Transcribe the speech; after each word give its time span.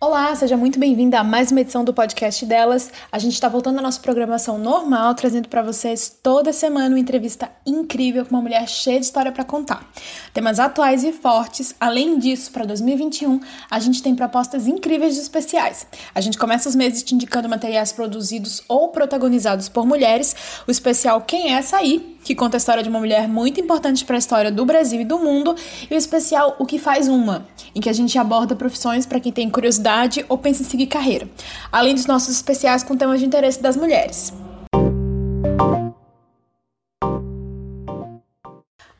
Olá, 0.00 0.32
seja 0.36 0.56
muito 0.56 0.78
bem-vinda 0.78 1.18
a 1.18 1.24
mais 1.24 1.50
uma 1.50 1.60
edição 1.60 1.82
do 1.82 1.92
podcast 1.92 2.46
delas. 2.46 2.88
A 3.10 3.18
gente 3.18 3.32
está 3.32 3.48
voltando 3.48 3.80
à 3.80 3.82
nossa 3.82 3.98
programação 3.98 4.56
normal, 4.56 5.12
trazendo 5.16 5.48
para 5.48 5.60
vocês 5.60 6.16
toda 6.22 6.52
semana 6.52 6.90
uma 6.90 7.00
entrevista 7.00 7.50
incrível 7.66 8.24
com 8.24 8.30
uma 8.30 8.40
mulher 8.40 8.68
cheia 8.68 9.00
de 9.00 9.06
história 9.06 9.32
para 9.32 9.42
contar. 9.42 9.84
Temas 10.32 10.60
atuais 10.60 11.02
e 11.02 11.12
fortes. 11.12 11.74
Além 11.80 12.16
disso, 12.16 12.52
para 12.52 12.64
2021, 12.64 13.40
a 13.68 13.80
gente 13.80 14.00
tem 14.00 14.14
propostas 14.14 14.68
incríveis 14.68 15.16
de 15.16 15.20
especiais. 15.20 15.84
A 16.14 16.20
gente 16.20 16.38
começa 16.38 16.68
os 16.68 16.76
meses 16.76 17.02
te 17.02 17.16
indicando 17.16 17.48
materiais 17.48 17.90
produzidos 17.90 18.62
ou 18.68 18.90
protagonizados 18.90 19.68
por 19.68 19.84
mulheres. 19.84 20.62
O 20.68 20.70
especial 20.70 21.22
Quem 21.22 21.52
é 21.52 21.58
essa 21.58 21.76
aí? 21.76 22.16
Que 22.28 22.34
conta 22.34 22.58
a 22.58 22.58
história 22.58 22.82
de 22.82 22.90
uma 22.90 22.98
mulher 22.98 23.26
muito 23.26 23.58
importante 23.58 24.04
para 24.04 24.14
a 24.14 24.18
história 24.18 24.52
do 24.52 24.62
Brasil 24.66 25.00
e 25.00 25.04
do 25.04 25.18
mundo, 25.18 25.56
e 25.90 25.94
o 25.94 25.96
especial 25.96 26.56
O 26.58 26.66
que 26.66 26.78
faz 26.78 27.08
uma, 27.08 27.46
em 27.74 27.80
que 27.80 27.88
a 27.88 27.92
gente 27.94 28.18
aborda 28.18 28.54
profissões 28.54 29.06
para 29.06 29.18
quem 29.18 29.32
tem 29.32 29.48
curiosidade 29.48 30.26
ou 30.28 30.36
pensa 30.36 30.62
em 30.62 30.66
seguir 30.66 30.88
carreira, 30.88 31.26
além 31.72 31.94
dos 31.94 32.04
nossos 32.04 32.34
especiais 32.34 32.82
com 32.82 32.94
temas 32.94 33.20
de 33.20 33.24
interesse 33.24 33.62
das 33.62 33.78
mulheres. 33.78 34.34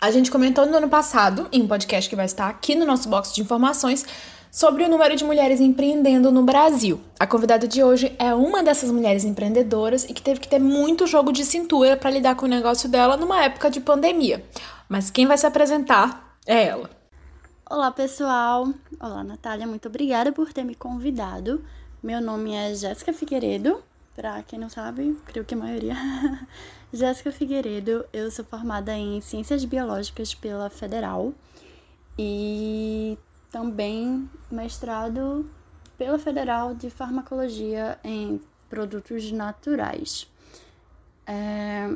A 0.00 0.10
gente 0.10 0.30
comentou 0.30 0.64
no 0.64 0.78
ano 0.78 0.88
passado, 0.88 1.48
em 1.52 1.60
um 1.60 1.68
podcast 1.68 2.08
que 2.08 2.16
vai 2.16 2.24
estar 2.24 2.48
aqui 2.48 2.74
no 2.74 2.86
nosso 2.86 3.10
box 3.10 3.34
de 3.34 3.42
informações, 3.42 4.06
sobre 4.50 4.84
o 4.84 4.88
número 4.88 5.16
de 5.16 5.24
mulheres 5.24 5.60
empreendendo 5.60 6.30
no 6.30 6.42
Brasil. 6.42 7.00
A 7.18 7.26
convidada 7.26 7.66
de 7.68 7.82
hoje 7.82 8.14
é 8.18 8.34
uma 8.34 8.62
dessas 8.62 8.90
mulheres 8.90 9.24
empreendedoras 9.24 10.04
e 10.04 10.14
que 10.14 10.22
teve 10.22 10.40
que 10.40 10.48
ter 10.48 10.58
muito 10.58 11.06
jogo 11.06 11.32
de 11.32 11.44
cintura 11.44 11.96
para 11.96 12.10
lidar 12.10 12.34
com 12.34 12.46
o 12.46 12.48
negócio 12.48 12.88
dela 12.88 13.16
numa 13.16 13.44
época 13.44 13.70
de 13.70 13.80
pandemia. 13.80 14.44
Mas 14.88 15.10
quem 15.10 15.26
vai 15.26 15.36
se 15.36 15.46
apresentar 15.46 16.36
é 16.46 16.66
ela. 16.66 16.90
Olá, 17.68 17.90
pessoal. 17.90 18.72
Olá, 18.98 19.22
Natália. 19.22 19.66
Muito 19.66 19.88
obrigada 19.88 20.32
por 20.32 20.52
ter 20.52 20.64
me 20.64 20.74
convidado. 20.74 21.62
Meu 22.02 22.20
nome 22.20 22.54
é 22.54 22.74
Jéssica 22.74 23.12
Figueiredo. 23.12 23.82
Para 24.16 24.42
quem 24.42 24.58
não 24.58 24.70
sabe, 24.70 25.16
creio 25.26 25.44
que 25.44 25.54
a 25.54 25.58
maioria. 25.58 25.94
Jéssica 26.92 27.30
Figueiredo, 27.30 28.04
eu 28.12 28.30
sou 28.30 28.44
formada 28.44 28.96
em 28.96 29.20
Ciências 29.20 29.64
Biológicas 29.64 30.34
pela 30.34 30.70
Federal 30.70 31.34
e 32.18 33.18
também 33.50 34.28
mestrado 34.50 35.48
pela 35.96 36.18
Federal 36.18 36.74
de 36.74 36.90
Farmacologia 36.90 37.98
em 38.04 38.40
Produtos 38.68 39.32
Naturais. 39.32 40.30
É, 41.26 41.90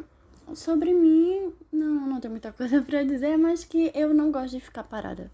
sobre 0.55 0.93
mim, 0.93 1.53
não, 1.73 2.07
não 2.07 2.21
tenho 2.21 2.33
muita 2.33 2.53
coisa 2.53 2.83
para 2.83 3.03
dizer, 3.03 3.37
mas 3.37 3.65
que 3.65 3.91
eu 3.95 4.13
não 4.13 4.31
gosto 4.31 4.51
de 4.51 4.61
ficar 4.61 4.85
parada. 4.85 5.31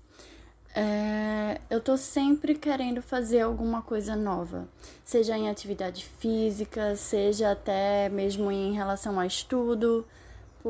É, 0.75 1.61
eu 1.71 1.81
tô 1.81 1.97
sempre 1.97 2.55
querendo 2.55 3.01
fazer 3.01 3.41
alguma 3.41 3.83
coisa 3.83 4.15
nova, 4.15 4.69
seja 5.05 5.37
em 5.37 5.49
atividade 5.49 6.05
física, 6.05 6.95
seja 6.95 7.53
até 7.53 8.09
mesmo 8.11 8.53
em 8.53 8.75
relação 8.75 9.19
a 9.19 9.27
estudo 9.27 10.07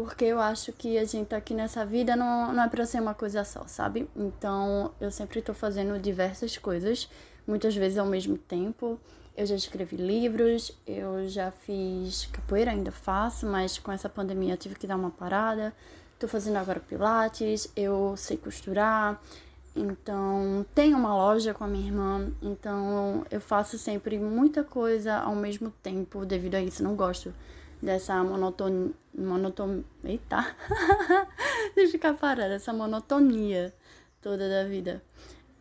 porque 0.05 0.27
eu 0.27 0.41
acho 0.41 0.73
que 0.73 0.97
a 0.97 1.05
gente 1.05 1.35
aqui 1.35 1.55
nessa 1.55 1.85
vida 1.85 2.15
não, 2.15 2.53
não 2.53 2.63
é 2.63 2.69
pra 2.69 2.87
ser 2.87 3.01
uma 3.01 3.15
coisa 3.15 3.45
só, 3.45 3.67
sabe? 3.67 4.09
Então 4.15 4.93
eu 5.01 5.11
sempre 5.11 5.43
tô 5.43 5.53
fazendo 5.53 5.99
diversas 5.99 6.57
coisas, 6.57 7.09
muitas 7.47 7.75
vezes 7.75 7.99
ao 7.99 8.07
mesmo 8.07 8.39
tempo. 8.39 8.99
Eu 9.37 9.47
já 9.47 9.55
escrevi 9.55 9.97
livros, 9.97 10.77
eu 10.87 11.29
já 11.29 11.51
fiz 11.51 12.27
capoeira, 12.27 12.71
ainda 12.71 12.91
faço, 12.91 13.47
mas 13.47 13.79
com 13.79 13.93
essa 13.93 14.09
pandemia 14.09 14.57
tive 14.57 14.75
que 14.75 14.87
dar 14.87 14.97
uma 14.97 15.11
parada. 15.11 15.73
Tô 16.19 16.27
fazendo 16.27 16.57
agora 16.57 16.81
pilates, 16.81 17.71
eu 17.77 18.15
sei 18.17 18.37
costurar, 18.37 19.21
então 19.75 20.67
tenho 20.75 20.97
uma 20.97 21.15
loja 21.15 21.55
com 21.55 21.63
a 21.63 21.69
minha 21.69 21.87
irmã, 21.87 22.33
então 22.43 23.25
eu 23.31 23.41
faço 23.41 23.79
sempre 23.79 24.19
muita 24.19 24.65
coisa 24.65 25.17
ao 25.19 25.37
mesmo 25.37 25.71
tempo 25.83 26.27
devido 26.27 26.57
a 26.57 26.61
isso. 26.61 26.83
Não 26.83 26.97
gosto 26.97 27.33
dessa 27.83 28.23
monotonia. 28.23 28.93
Monoton... 29.15 29.83
Eita! 30.05 30.55
de 31.75 31.89
ficar 31.89 32.15
parada, 32.15 32.55
essa 32.55 32.73
monotonia 32.73 33.75
toda 34.21 34.49
da 34.49 34.69
vida. 34.69 35.03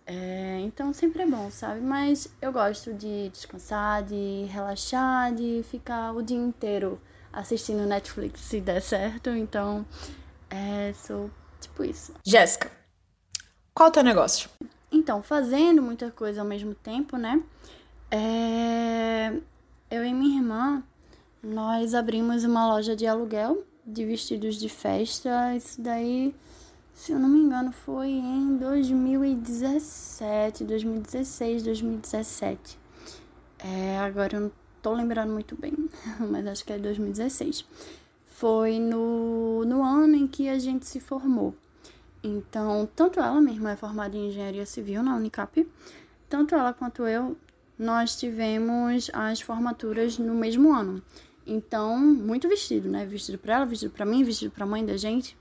É, 0.05 0.59
então 0.61 0.93
sempre 0.93 1.23
é 1.23 1.25
bom, 1.25 1.51
sabe? 1.51 1.81
Mas 1.81 2.33
eu 2.41 2.51
gosto 2.51 2.93
de 2.93 3.29
descansar, 3.29 4.03
de 4.03 4.45
relaxar, 4.49 5.33
de 5.33 5.63
ficar 5.69 6.13
o 6.13 6.21
dia 6.21 6.37
inteiro 6.37 7.01
assistindo 7.33 7.85
Netflix 7.85 8.39
se 8.41 8.61
der 8.61 8.81
certo. 8.81 9.29
Então, 9.31 9.85
é, 10.49 10.93
sou 10.93 11.29
tipo 11.59 11.83
isso. 11.83 12.13
Jéssica, 12.25 12.71
qual 13.73 13.89
o 13.89 13.91
teu 13.91 14.03
negócio? 14.03 14.49
Então, 14.91 15.21
fazendo 15.21 15.81
muita 15.81 16.09
coisa 16.09 16.41
ao 16.41 16.47
mesmo 16.47 16.73
tempo, 16.73 17.17
né? 17.17 17.43
É, 18.09 19.33
eu 19.91 20.05
e 20.05 20.13
minha 20.13 20.39
irmã 20.39 20.83
nós 21.41 21.93
abrimos 21.93 22.43
uma 22.43 22.67
loja 22.67 22.95
de 22.95 23.05
aluguel 23.05 23.63
de 23.87 24.05
vestidos 24.05 24.57
de 24.57 24.67
festa. 24.67 25.55
Isso 25.55 25.81
daí, 25.81 26.35
se 26.93 27.13
eu 27.13 27.19
não 27.19 27.29
me 27.29 27.39
engano, 27.39 27.71
foi 27.71 28.09
em 28.09 28.57
2017, 28.57 30.65
2016, 30.65 31.63
2017. 31.63 32.77
É, 33.59 33.97
agora 33.99 34.35
eu 34.35 34.41
não 34.41 34.51
tô 34.81 34.93
lembrando 34.93 35.31
muito 35.31 35.55
bem, 35.55 35.73
mas 36.29 36.45
acho 36.45 36.65
que 36.65 36.73
é 36.73 36.77
2016. 36.77 37.65
Foi 38.25 38.77
no, 38.77 39.63
no 39.65 39.81
ano 39.81 40.15
em 40.15 40.27
que 40.27 40.49
a 40.49 40.59
gente 40.59 40.85
se 40.85 40.99
formou. 40.99 41.55
Então, 42.23 42.87
tanto 42.95 43.19
ela, 43.19 43.39
irmã 43.49 43.71
é 43.71 43.75
formada 43.75 44.17
em 44.17 44.27
engenharia 44.27 44.65
civil 44.65 45.01
na 45.01 45.15
Unicap, 45.15 45.65
tanto 46.27 46.55
ela 46.55 46.73
quanto 46.73 47.07
eu, 47.07 47.37
nós 47.79 48.17
tivemos 48.17 49.09
as 49.13 49.39
formaturas 49.39 50.17
no 50.17 50.33
mesmo 50.33 50.73
ano. 50.73 51.01
Então, 51.49 51.97
muito 51.97 52.49
vestido, 52.49 52.89
né? 52.89 53.05
Vestido 53.05 53.37
para 53.37 53.55
ela, 53.55 53.65
vestido 53.65 53.91
para 53.91 54.05
mim, 54.05 54.21
vestido 54.23 54.51
para 54.51 54.65
a 54.65 54.67
mãe 54.67 54.85
da 54.85 54.97
gente. 54.97 55.37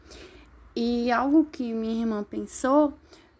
E 0.75 1.11
algo 1.11 1.47
que 1.47 1.72
minha 1.72 2.00
irmã 2.00 2.22
pensou 2.22 2.94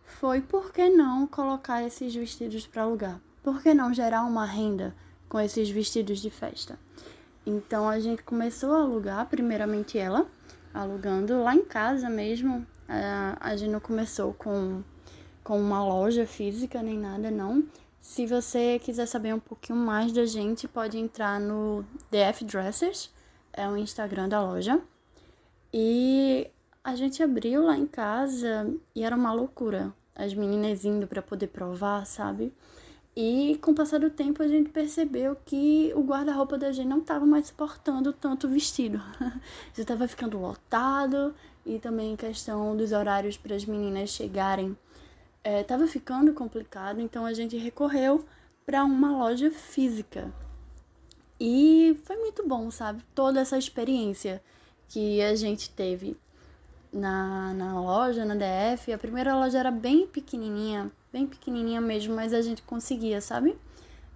foi 0.04 0.41
por 0.41 0.72
que 0.72 0.88
não 0.88 1.28
colocar 1.28 1.84
esses 1.84 2.12
vestidos 2.12 2.66
para 2.66 2.82
alugar? 2.82 3.21
Por 3.41 3.62
que 3.62 3.72
não 3.72 3.94
gerar 3.94 4.25
uma 4.25 4.44
renda 4.44 4.93
com 5.28 5.38
esses 5.38 5.71
vestidos 5.71 6.19
de 6.19 6.28
festa? 6.28 6.77
Então 7.47 7.88
a 7.88 8.00
gente 8.00 8.25
começou 8.25 8.75
a 8.75 8.81
alugar, 8.81 9.27
primeiramente 9.27 9.97
ela, 9.97 10.27
alugando 10.75 11.43
lá 11.44 11.54
em 11.54 11.65
casa 11.65 12.10
mesmo. 12.10 12.66
A 12.88 13.56
gente 13.56 13.71
não 13.71 13.81
começou 13.81 14.34
com, 14.34 14.83
com 15.44 15.60
uma 15.60 15.84
loja 15.84 16.27
física 16.27 16.83
nem 16.83 16.98
nada, 16.98 17.31
não. 17.31 17.62
Se 18.06 18.24
você 18.24 18.78
quiser 18.78 19.04
saber 19.04 19.34
um 19.34 19.38
pouquinho 19.40 19.76
mais 19.76 20.12
da 20.12 20.24
gente, 20.24 20.68
pode 20.68 20.96
entrar 20.96 21.40
no 21.40 21.84
DF 22.08 22.44
Dressers, 22.44 23.10
é 23.52 23.68
o 23.68 23.76
Instagram 23.76 24.28
da 24.28 24.40
loja. 24.40 24.80
E 25.74 26.48
a 26.84 26.94
gente 26.94 27.20
abriu 27.20 27.64
lá 27.64 27.76
em 27.76 27.84
casa 27.84 28.72
e 28.94 29.02
era 29.02 29.14
uma 29.14 29.32
loucura. 29.34 29.92
As 30.14 30.32
meninas 30.32 30.84
indo 30.84 31.06
para 31.06 31.20
poder 31.20 31.48
provar, 31.48 32.06
sabe? 32.06 32.54
E 33.14 33.58
com 33.60 33.72
o 33.72 33.74
passar 33.74 33.98
do 33.98 34.08
tempo 34.08 34.40
a 34.40 34.48
gente 34.48 34.70
percebeu 34.70 35.36
que 35.44 35.92
o 35.94 36.00
guarda-roupa 36.00 36.56
da 36.56 36.70
gente 36.70 36.88
não 36.88 37.00
estava 37.00 37.26
mais 37.26 37.48
suportando 37.48 38.12
tanto 38.12 38.48
vestido. 38.48 39.02
Já 39.74 39.82
estava 39.82 40.06
ficando 40.06 40.38
lotado 40.38 41.34
e 41.66 41.80
também 41.80 42.14
questão 42.14 42.76
dos 42.76 42.92
horários 42.92 43.36
para 43.36 43.56
as 43.56 43.64
meninas 43.66 44.10
chegarem 44.10 44.78
estava 45.46 45.84
é, 45.84 45.86
ficando 45.86 46.32
complicado, 46.32 47.00
então 47.00 47.24
a 47.24 47.32
gente 47.32 47.56
recorreu 47.56 48.24
para 48.64 48.84
uma 48.84 49.16
loja 49.16 49.50
física. 49.50 50.32
E 51.38 51.98
foi 52.04 52.16
muito 52.16 52.46
bom, 52.46 52.70
sabe? 52.70 53.02
Toda 53.14 53.40
essa 53.40 53.58
experiência 53.58 54.42
que 54.88 55.20
a 55.22 55.34
gente 55.34 55.70
teve 55.70 56.16
na, 56.92 57.52
na 57.54 57.80
loja, 57.80 58.24
na 58.24 58.34
DF. 58.34 58.92
A 58.92 58.98
primeira 58.98 59.34
loja 59.36 59.58
era 59.58 59.70
bem 59.70 60.06
pequenininha, 60.06 60.90
bem 61.12 61.26
pequenininha 61.26 61.80
mesmo, 61.80 62.14
mas 62.14 62.32
a 62.32 62.40
gente 62.40 62.62
conseguia, 62.62 63.20
sabe? 63.20 63.56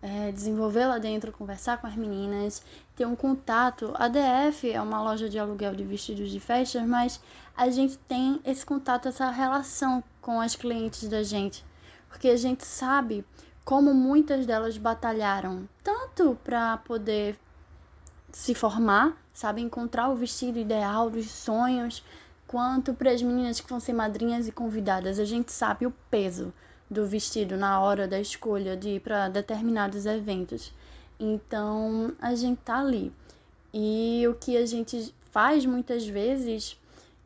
É, 0.03 0.33
desenvolver 0.33 0.87
lá 0.87 0.99
dentro, 0.99 1.31
conversar 1.31 1.79
com 1.79 1.87
as 1.87 1.95
meninas, 1.95 2.63
ter 2.97 3.05
um 3.07 3.15
contato. 3.15 3.93
A 3.97 4.09
DF 4.09 4.71
é 4.71 4.81
uma 4.81 5.03
loja 5.03 5.29
de 5.29 5.39
aluguel 5.39 5.75
de 5.75 5.85
vestidos 5.85 6.31
de 6.31 6.41
festas, 6.41 6.87
mas 6.87 7.21
a 7.55 7.69
gente 7.69 7.99
tem 7.99 8.41
esse 8.45 8.65
contato, 8.65 9.09
essa 9.09 9.31
relação 9.31 10.03
com 10.23 10.41
as 10.41 10.57
clientes 10.57 11.07
da 11.07 11.23
gente, 11.23 11.63
porque 12.09 12.29
a 12.29 12.37
gente 12.37 12.65
sabe 12.65 13.25
como 13.65 13.93
muitas 13.93 14.47
delas 14.47 14.79
batalharam 14.79 15.69
tanto 15.85 16.39
para 16.43 16.79
poder 16.79 17.39
se 18.33 18.55
formar, 18.55 19.17
sabe, 19.33 19.61
encontrar 19.61 20.09
o 20.09 20.17
vestido 20.17 20.59
ideal 20.59 21.11
dos 21.11 21.31
sonhos, 21.31 22.03
quanto 22.47 22.95
para 22.95 23.11
as 23.11 23.23
meninas 23.23 23.61
que 23.61 23.69
vão 23.69 23.79
ser 23.79 23.93
madrinhas 23.93 24.49
e 24.49 24.53
convidadas. 24.53 25.19
A 25.19 25.25
gente 25.25 25.53
sabe 25.53 25.87
o 25.87 25.95
peso 26.11 26.53
do 26.91 27.07
vestido 27.07 27.57
na 27.57 27.81
hora 27.81 28.09
da 28.09 28.21
escolha 28.21 28.77
de 28.77 28.97
ir 28.97 29.01
para 29.01 29.29
determinados 29.29 30.07
eventos. 30.07 30.73
Então, 31.19 32.13
a 32.21 32.35
gente 32.35 32.59
tá 32.59 32.81
ali. 32.81 33.13
E 33.73 34.27
o 34.29 34.35
que 34.35 34.57
a 34.57 34.67
gente 34.67 35.15
faz 35.31 35.65
muitas 35.65 36.07
vezes 36.07 36.77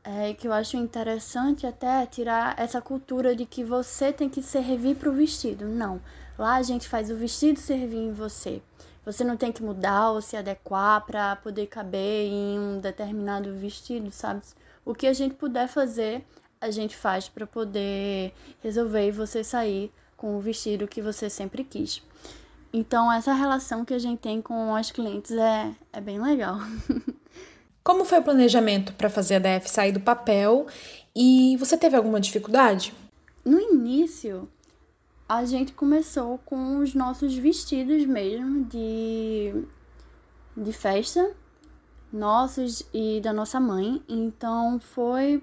é, 0.04 0.34
que 0.34 0.46
eu 0.46 0.52
acho 0.52 0.76
interessante 0.76 1.66
até 1.66 2.04
tirar 2.04 2.54
essa 2.58 2.80
cultura 2.80 3.34
de 3.34 3.46
que 3.46 3.64
você 3.64 4.12
tem 4.12 4.28
que 4.28 4.42
servir 4.42 4.96
para 4.96 5.08
o 5.08 5.14
vestido. 5.14 5.66
Não. 5.66 6.00
Lá 6.38 6.56
a 6.56 6.62
gente 6.62 6.86
faz 6.86 7.10
o 7.10 7.16
vestido 7.16 7.58
servir 7.58 7.96
em 7.96 8.12
você. 8.12 8.60
Você 9.04 9.24
não 9.24 9.36
tem 9.36 9.52
que 9.52 9.62
mudar 9.62 10.10
ou 10.10 10.20
se 10.20 10.36
adequar 10.36 11.04
para 11.06 11.36
poder 11.36 11.66
caber 11.66 12.26
em 12.26 12.58
um 12.58 12.80
determinado 12.80 13.54
vestido, 13.54 14.10
sabe? 14.10 14.42
O 14.84 14.94
que 14.94 15.06
a 15.06 15.12
gente 15.12 15.34
puder 15.34 15.68
fazer, 15.68 16.24
a 16.64 16.70
gente 16.70 16.96
faz 16.96 17.28
para 17.28 17.46
poder 17.46 18.32
resolver 18.62 19.08
e 19.08 19.12
você 19.12 19.44
sair 19.44 19.92
com 20.16 20.36
o 20.36 20.40
vestido 20.40 20.88
que 20.88 21.02
você 21.02 21.28
sempre 21.28 21.62
quis. 21.62 22.02
Então, 22.72 23.12
essa 23.12 23.32
relação 23.32 23.84
que 23.84 23.94
a 23.94 23.98
gente 23.98 24.18
tem 24.18 24.40
com 24.40 24.74
as 24.74 24.90
clientes 24.90 25.30
é, 25.32 25.72
é 25.92 26.00
bem 26.00 26.20
legal. 26.20 26.58
Como 27.84 28.04
foi 28.04 28.18
o 28.18 28.22
planejamento 28.22 28.94
para 28.94 29.10
fazer 29.10 29.34
a 29.34 29.38
DF 29.38 29.68
sair 29.68 29.92
do 29.92 30.00
papel 30.00 30.66
e 31.14 31.54
você 31.58 31.76
teve 31.76 31.94
alguma 31.94 32.18
dificuldade? 32.18 32.94
No 33.44 33.60
início, 33.60 34.48
a 35.28 35.44
gente 35.44 35.72
começou 35.74 36.38
com 36.38 36.78
os 36.78 36.94
nossos 36.94 37.34
vestidos 37.34 38.06
mesmo 38.06 38.64
de, 38.64 39.66
de 40.56 40.72
festa, 40.72 41.30
nossos 42.10 42.82
e 42.94 43.20
da 43.20 43.34
nossa 43.34 43.60
mãe. 43.60 44.02
Então, 44.08 44.80
foi. 44.80 45.42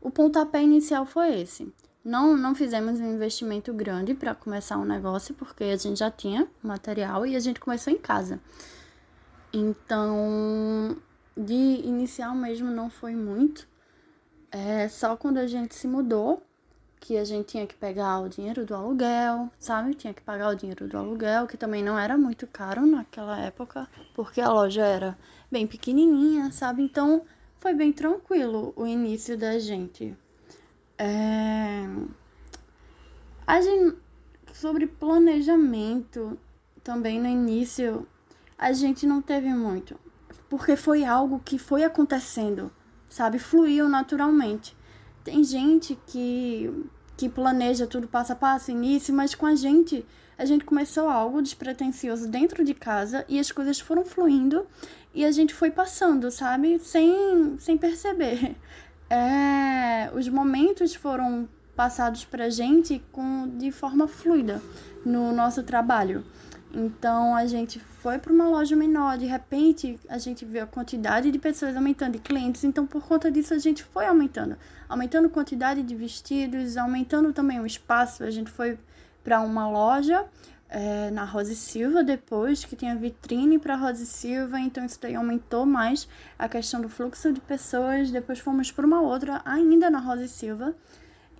O 0.00 0.10
pontapé 0.10 0.62
inicial 0.62 1.04
foi 1.04 1.40
esse. 1.40 1.72
Não, 2.04 2.36
não 2.36 2.54
fizemos 2.54 3.00
um 3.00 3.14
investimento 3.14 3.72
grande 3.72 4.14
para 4.14 4.34
começar 4.34 4.78
um 4.78 4.84
negócio, 4.84 5.34
porque 5.34 5.64
a 5.64 5.76
gente 5.76 5.98
já 5.98 6.10
tinha 6.10 6.48
material 6.62 7.26
e 7.26 7.36
a 7.36 7.40
gente 7.40 7.60
começou 7.60 7.92
em 7.92 7.98
casa. 7.98 8.40
Então, 9.52 10.96
de 11.36 11.54
inicial 11.54 12.34
mesmo 12.34 12.70
não 12.70 12.88
foi 12.88 13.14
muito. 13.14 13.66
É 14.50 14.88
só 14.88 15.16
quando 15.16 15.38
a 15.38 15.46
gente 15.46 15.74
se 15.74 15.86
mudou 15.86 16.42
que 17.00 17.16
a 17.16 17.24
gente 17.24 17.46
tinha 17.46 17.66
que 17.66 17.74
pegar 17.74 18.20
o 18.20 18.28
dinheiro 18.28 18.64
do 18.64 18.74
aluguel, 18.74 19.50
sabe? 19.58 19.94
Tinha 19.94 20.12
que 20.12 20.22
pagar 20.22 20.50
o 20.50 20.54
dinheiro 20.54 20.88
do 20.88 20.98
aluguel, 20.98 21.46
que 21.46 21.56
também 21.56 21.82
não 21.82 21.98
era 21.98 22.18
muito 22.18 22.46
caro 22.46 22.86
naquela 22.86 23.38
época, 23.38 23.88
porque 24.14 24.40
a 24.40 24.50
loja 24.50 24.84
era 24.84 25.18
bem 25.50 25.66
pequenininha, 25.66 26.50
sabe? 26.50 26.82
Então 26.82 27.22
foi 27.58 27.74
bem 27.74 27.92
tranquilo 27.92 28.72
o 28.76 28.86
início 28.86 29.36
da 29.36 29.58
gente. 29.58 30.16
É... 30.96 31.84
A 33.46 33.60
gente, 33.60 33.96
sobre 34.52 34.86
planejamento, 34.86 36.38
também 36.82 37.20
no 37.20 37.28
início, 37.28 38.06
a 38.56 38.72
gente 38.72 39.06
não 39.06 39.20
teve 39.20 39.48
muito. 39.48 39.98
Porque 40.48 40.76
foi 40.76 41.04
algo 41.04 41.40
que 41.44 41.58
foi 41.58 41.84
acontecendo, 41.84 42.70
sabe? 43.08 43.38
Fluiu 43.38 43.88
naturalmente. 43.88 44.76
Tem 45.22 45.44
gente 45.44 45.98
que, 46.06 46.72
que 47.18 47.28
planeja 47.28 47.84
tudo 47.84 48.06
passo 48.06 48.32
a 48.32 48.36
passo, 48.36 48.70
início, 48.70 49.12
mas 49.12 49.34
com 49.34 49.44
a 49.44 49.56
gente, 49.56 50.06
a 50.38 50.44
gente 50.44 50.64
começou 50.64 51.08
algo 51.08 51.42
despretensioso 51.42 52.28
dentro 52.28 52.64
de 52.64 52.72
casa 52.72 53.24
e 53.28 53.40
as 53.40 53.50
coisas 53.50 53.80
foram 53.80 54.04
fluindo 54.04 54.64
e 55.12 55.24
a 55.24 55.32
gente 55.32 55.52
foi 55.52 55.68
passando, 55.68 56.30
sabe? 56.30 56.78
Sem, 56.78 57.58
sem 57.58 57.76
perceber 57.76 58.54
é, 59.10 60.12
os 60.14 60.28
momentos 60.28 60.94
foram 60.94 61.48
passados 61.74 62.24
pra 62.24 62.50
gente 62.50 63.02
com, 63.10 63.48
de 63.58 63.72
forma 63.72 64.06
fluida 64.06 64.62
no 65.04 65.32
nosso 65.32 65.64
trabalho. 65.64 66.24
Então 66.72 67.34
a 67.34 67.46
gente 67.46 67.80
foi 67.80 68.18
para 68.18 68.32
uma 68.32 68.48
loja 68.48 68.76
menor, 68.76 69.16
de 69.16 69.24
repente 69.24 69.98
a 70.08 70.18
gente 70.18 70.44
viu 70.44 70.62
a 70.62 70.66
quantidade 70.66 71.30
de 71.30 71.38
pessoas 71.38 71.74
aumentando, 71.74 72.12
de 72.12 72.18
clientes, 72.18 72.62
então 72.62 72.86
por 72.86 73.02
conta 73.02 73.30
disso 73.30 73.54
a 73.54 73.58
gente 73.58 73.82
foi 73.82 74.06
aumentando, 74.06 74.56
aumentando 74.86 75.28
a 75.28 75.30
quantidade 75.30 75.82
de 75.82 75.94
vestidos, 75.94 76.76
aumentando 76.76 77.32
também 77.32 77.58
o 77.58 77.64
espaço. 77.64 78.22
A 78.22 78.30
gente 78.30 78.50
foi 78.50 78.78
para 79.24 79.40
uma 79.40 79.68
loja 79.68 80.26
é, 80.68 81.10
na 81.10 81.24
Rose 81.24 81.56
Silva 81.56 82.04
depois, 82.04 82.64
que 82.64 82.76
tinha 82.76 82.94
vitrine 82.94 83.58
para 83.58 83.74
Rose 83.74 84.04
Silva, 84.04 84.60
então 84.60 84.84
isso 84.84 84.98
daí 85.00 85.14
aumentou 85.14 85.64
mais 85.64 86.06
a 86.38 86.48
questão 86.48 86.80
do 86.80 86.88
fluxo 86.88 87.32
de 87.32 87.40
pessoas. 87.40 88.10
Depois 88.10 88.38
fomos 88.38 88.70
para 88.70 88.86
uma 88.86 89.00
outra, 89.00 89.40
ainda 89.44 89.90
na 89.90 89.98
Rose 89.98 90.28
Silva. 90.28 90.74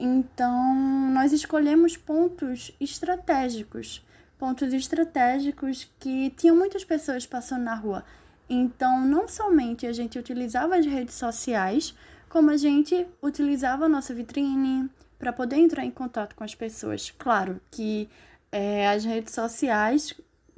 Então, 0.00 0.74
nós 1.12 1.32
escolhemos 1.32 1.96
pontos 1.96 2.72
estratégicos, 2.80 4.04
pontos 4.38 4.72
estratégicos 4.72 5.90
que 5.98 6.30
tinham 6.30 6.56
muitas 6.56 6.84
pessoas 6.84 7.26
passando 7.26 7.64
na 7.64 7.74
rua. 7.74 8.04
Então, 8.48 9.04
não 9.04 9.28
somente 9.28 9.86
a 9.86 9.92
gente 9.92 10.18
utilizava 10.18 10.76
as 10.76 10.86
redes 10.86 11.14
sociais, 11.14 11.94
como 12.28 12.50
a 12.50 12.56
gente 12.56 13.06
utilizava 13.22 13.86
a 13.86 13.88
nossa 13.88 14.14
vitrine 14.14 14.88
para 15.18 15.32
poder 15.32 15.56
entrar 15.56 15.84
em 15.84 15.90
contato 15.90 16.34
com 16.34 16.44
as 16.44 16.54
pessoas. 16.54 17.10
Claro 17.18 17.60
que 17.70 18.08
é, 18.50 18.88
as 18.88 19.04
redes 19.04 19.34
sociais 19.34 20.14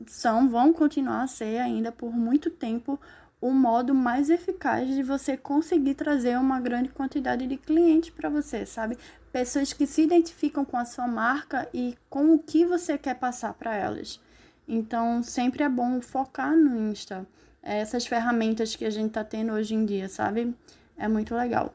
são, 0.06 0.48
vão 0.48 0.72
continuar 0.72 1.22
a 1.22 1.26
ser 1.26 1.58
ainda 1.58 1.90
por 1.90 2.12
muito 2.12 2.50
tempo 2.50 3.00
o 3.40 3.50
modo 3.52 3.94
mais 3.94 4.28
eficaz 4.28 4.86
de 4.86 5.02
você 5.02 5.36
conseguir 5.36 5.94
trazer 5.94 6.38
uma 6.38 6.60
grande 6.60 6.90
quantidade 6.90 7.46
de 7.46 7.56
clientes 7.56 8.10
para 8.10 8.28
você, 8.28 8.66
sabe? 8.66 8.98
Pessoas 9.32 9.72
que 9.72 9.86
se 9.86 10.02
identificam 10.02 10.64
com 10.64 10.76
a 10.76 10.84
sua 10.84 11.06
marca 11.06 11.68
e 11.72 11.96
com 12.08 12.34
o 12.34 12.38
que 12.38 12.64
você 12.64 12.98
quer 12.98 13.14
passar 13.14 13.54
para 13.54 13.74
elas. 13.74 14.20
Então, 14.66 15.22
sempre 15.22 15.62
é 15.62 15.68
bom 15.68 16.00
focar 16.00 16.56
no 16.56 16.90
Insta. 16.90 17.26
Essas 17.62 18.06
ferramentas 18.06 18.74
que 18.74 18.84
a 18.84 18.90
gente 18.90 19.12
tá 19.12 19.22
tendo 19.22 19.52
hoje 19.52 19.74
em 19.74 19.84
dia, 19.84 20.08
sabe? 20.08 20.54
É 20.96 21.06
muito 21.06 21.34
legal. 21.34 21.74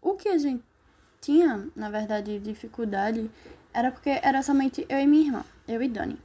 O 0.00 0.14
que 0.14 0.28
a 0.28 0.38
gente 0.38 0.62
tinha, 1.20 1.68
na 1.74 1.88
verdade, 1.88 2.38
dificuldade 2.40 3.30
era 3.72 3.90
porque 3.90 4.20
era 4.22 4.42
somente 4.42 4.84
eu 4.88 4.98
e 4.98 5.06
minha 5.06 5.26
irmã, 5.26 5.44
eu 5.66 5.82
e 5.82 5.88
Dani. 5.88 6.18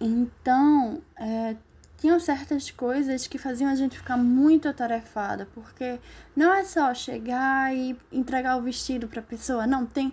Então, 0.00 1.00
é, 1.16 1.56
tinham 1.98 2.18
certas 2.20 2.70
coisas 2.70 3.26
que 3.26 3.36
faziam 3.36 3.70
a 3.70 3.74
gente 3.74 3.98
ficar 3.98 4.16
muito 4.16 4.68
atarefada, 4.68 5.48
porque 5.52 5.98
não 6.34 6.52
é 6.54 6.64
só 6.64 6.94
chegar 6.94 7.74
e 7.74 7.96
entregar 8.12 8.56
o 8.56 8.62
vestido 8.62 9.08
para 9.08 9.20
a 9.20 9.22
pessoa, 9.22 9.66
não, 9.66 9.84
tem, 9.84 10.12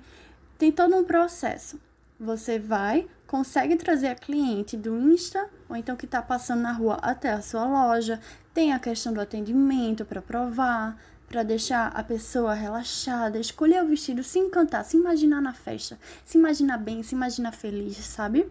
tem 0.58 0.72
todo 0.72 0.96
um 0.96 1.04
processo. 1.04 1.80
Você 2.20 2.58
vai, 2.58 3.08
consegue 3.28 3.76
trazer 3.76 4.08
a 4.08 4.16
cliente 4.16 4.76
do 4.76 4.98
Insta, 4.98 5.48
ou 5.70 5.76
então 5.76 5.96
que 5.96 6.06
está 6.06 6.22
passando 6.22 6.62
na 6.62 6.72
rua 6.72 6.98
até 7.02 7.32
a 7.32 7.42
sua 7.42 7.66
loja, 7.66 8.20
tem 8.54 8.74
a 8.74 8.80
questão 8.80 9.14
do 9.14 9.22
atendimento 9.22 10.06
para 10.06 10.22
provar, 10.22 10.98
para 11.28 11.44
deixar 11.44 11.88
a 11.88 12.04
pessoa 12.04 12.54
relaxada, 12.54 13.38
escolher 13.38 13.84
o 13.84 13.88
vestido, 13.88 14.24
se 14.24 14.40
encantar, 14.40 14.86
se 14.86 14.98
imaginar 14.98 15.42
na 15.42 15.54
festa, 15.54 16.00
se 16.24 16.38
imaginar 16.38 16.78
bem, 16.78 17.04
se 17.04 17.14
imaginar 17.14 17.52
feliz, 17.52 17.98
sabe? 17.98 18.50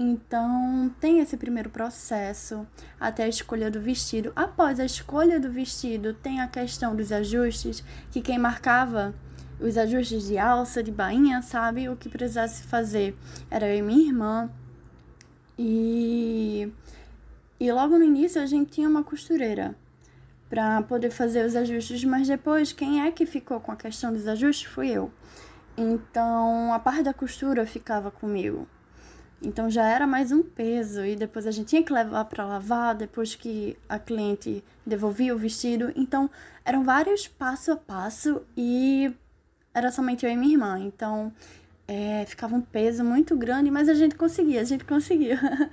Então, 0.00 0.94
tem 1.00 1.18
esse 1.18 1.36
primeiro 1.36 1.70
processo 1.70 2.64
até 3.00 3.24
a 3.24 3.28
escolha 3.28 3.68
do 3.68 3.80
vestido. 3.80 4.32
Após 4.36 4.78
a 4.78 4.84
escolha 4.84 5.40
do 5.40 5.50
vestido, 5.50 6.14
tem 6.14 6.40
a 6.40 6.46
questão 6.46 6.94
dos 6.94 7.10
ajustes, 7.10 7.82
que 8.12 8.20
quem 8.20 8.38
marcava 8.38 9.12
os 9.60 9.76
ajustes 9.76 10.28
de 10.28 10.38
alça, 10.38 10.84
de 10.84 10.92
bainha, 10.92 11.42
sabe? 11.42 11.88
O 11.88 11.96
que 11.96 12.08
precisasse 12.08 12.62
fazer 12.62 13.16
era 13.50 13.66
eu 13.66 13.78
e 13.78 13.82
minha 13.82 14.06
irmã. 14.06 14.48
E, 15.58 16.72
e 17.58 17.72
logo 17.72 17.98
no 17.98 18.04
início 18.04 18.40
a 18.40 18.46
gente 18.46 18.70
tinha 18.70 18.88
uma 18.88 19.02
costureira 19.02 19.74
para 20.48 20.80
poder 20.82 21.10
fazer 21.10 21.44
os 21.44 21.56
ajustes, 21.56 22.04
mas 22.04 22.28
depois 22.28 22.72
quem 22.72 23.02
é 23.02 23.10
que 23.10 23.26
ficou 23.26 23.58
com 23.58 23.72
a 23.72 23.76
questão 23.76 24.12
dos 24.12 24.28
ajustes 24.28 24.70
fui 24.70 24.90
eu. 24.90 25.10
Então 25.76 26.72
a 26.72 26.78
parte 26.78 27.02
da 27.02 27.12
costura 27.12 27.66
ficava 27.66 28.12
comigo. 28.12 28.68
Então 29.40 29.70
já 29.70 29.86
era 29.86 30.06
mais 30.06 30.32
um 30.32 30.42
peso 30.42 31.04
e 31.04 31.14
depois 31.14 31.46
a 31.46 31.50
gente 31.50 31.68
tinha 31.68 31.82
que 31.82 31.92
levar 31.92 32.24
para 32.24 32.44
lavar 32.44 32.94
depois 32.94 33.34
que 33.34 33.76
a 33.88 33.98
cliente 33.98 34.64
devolvia 34.84 35.34
o 35.34 35.38
vestido. 35.38 35.92
Então 35.94 36.28
eram 36.64 36.82
vários 36.82 37.28
passo 37.28 37.72
a 37.72 37.76
passo 37.76 38.42
e 38.56 39.12
era 39.72 39.92
somente 39.92 40.26
eu 40.26 40.32
e 40.32 40.36
minha 40.36 40.54
irmã. 40.54 40.80
Então 40.80 41.32
é, 41.86 42.26
ficava 42.26 42.54
um 42.54 42.60
peso 42.60 43.02
muito 43.02 43.34
grande, 43.36 43.70
mas 43.70 43.88
a 43.88 43.94
gente 43.94 44.14
conseguia, 44.14 44.60
a 44.60 44.64
gente 44.64 44.84
conseguia. 44.84 45.38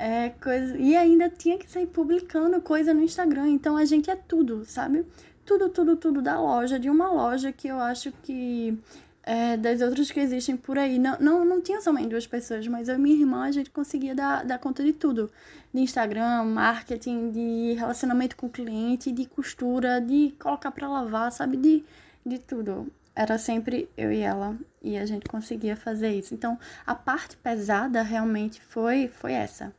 É, 0.00 0.28
coisa, 0.40 0.78
e 0.78 0.96
ainda 0.96 1.28
tinha 1.28 1.58
que 1.58 1.68
sair 1.68 1.88
publicando 1.88 2.60
coisa 2.60 2.94
no 2.94 3.02
Instagram, 3.02 3.48
então 3.48 3.76
a 3.76 3.84
gente 3.84 4.08
é 4.08 4.14
tudo, 4.14 4.64
sabe? 4.64 5.04
Tudo, 5.44 5.68
tudo, 5.68 5.96
tudo 5.96 6.22
da 6.22 6.40
loja, 6.40 6.78
de 6.78 6.88
uma 6.88 7.10
loja 7.10 7.50
que 7.50 7.66
eu 7.66 7.80
acho 7.80 8.12
que 8.22 8.78
é, 9.28 9.58
das 9.58 9.82
outras 9.82 10.10
que 10.10 10.18
existem 10.18 10.56
por 10.56 10.78
aí. 10.78 10.98
Não, 10.98 11.18
não, 11.20 11.44
não 11.44 11.60
tinha 11.60 11.82
somente 11.82 12.08
duas 12.08 12.26
pessoas, 12.26 12.66
mas 12.66 12.88
eu 12.88 12.94
e 12.94 12.98
minha 12.98 13.14
irmã 13.14 13.44
a 13.44 13.52
gente 13.52 13.68
conseguia 13.70 14.14
dar, 14.14 14.42
dar 14.42 14.58
conta 14.58 14.82
de 14.82 14.94
tudo. 14.94 15.30
De 15.72 15.82
Instagram, 15.82 16.44
marketing, 16.44 17.30
de 17.30 17.74
relacionamento 17.74 18.34
com 18.36 18.46
o 18.46 18.50
cliente, 18.50 19.12
de 19.12 19.26
costura, 19.26 20.00
de 20.00 20.34
colocar 20.38 20.70
para 20.70 20.88
lavar, 20.88 21.30
sabe? 21.30 21.58
De, 21.58 21.84
de 22.24 22.38
tudo 22.38 22.90
era 23.14 23.36
sempre 23.36 23.90
eu 23.96 24.12
e 24.12 24.20
ela 24.20 24.56
e 24.80 24.96
a 24.96 25.04
gente 25.04 25.28
conseguia 25.28 25.76
fazer 25.76 26.10
isso. 26.10 26.32
Então, 26.32 26.56
a 26.86 26.94
parte 26.94 27.36
pesada 27.36 28.00
realmente 28.00 28.62
foi 28.62 29.08
foi 29.08 29.32
essa. 29.32 29.74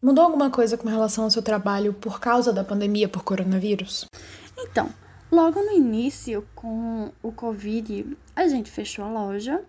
Mudou 0.00 0.24
alguma 0.24 0.48
coisa 0.48 0.78
com 0.78 0.88
relação 0.88 1.24
ao 1.24 1.30
seu 1.30 1.42
trabalho 1.42 1.92
por 1.92 2.20
causa 2.20 2.52
da 2.52 2.64
pandemia 2.64 3.08
por 3.08 3.24
coronavírus? 3.24 4.06
Então, 4.56 4.88
logo 5.30 5.60
no 5.62 5.72
início 5.72 6.46
com 6.54 7.12
o 7.22 7.32
Covid, 7.32 8.16
a 8.34 8.48
gente 8.48 8.70
fechou 8.70 9.04
a 9.04 9.10
loja 9.10 9.64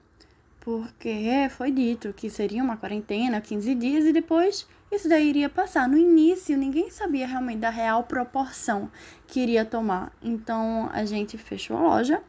porque 0.59 1.47
foi 1.51 1.71
dito 1.71 2.13
que 2.13 2.29
seria 2.29 2.63
uma 2.63 2.77
quarentena, 2.77 3.41
15 3.41 3.75
dias, 3.75 4.05
e 4.05 4.13
depois 4.13 4.67
isso 4.91 5.07
daí 5.07 5.29
iria 5.29 5.49
passar. 5.49 5.87
No 5.87 5.97
início, 5.97 6.57
ninguém 6.57 6.91
sabia 6.91 7.25
realmente 7.25 7.59
da 7.59 7.69
real 7.69 8.03
proporção 8.03 8.91
que 9.25 9.39
iria 9.39 9.63
tomar. 9.63 10.11
Então, 10.21 10.89
a 10.91 11.05
gente 11.05 11.37
fechou 11.37 11.77
a 11.77 11.81
loja, 11.81 12.21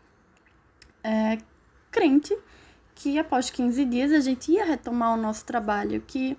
é, 1.03 1.39
crente 1.91 2.37
que 2.95 3.19
após 3.19 3.51
15 3.51 3.85
dias 3.87 4.13
a 4.13 4.21
gente 4.21 4.53
ia 4.53 4.65
retomar 4.65 5.15
o 5.15 5.21
nosso 5.21 5.45
trabalho, 5.45 6.03
que 6.07 6.37